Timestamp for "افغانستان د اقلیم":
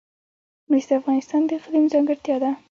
1.01-1.85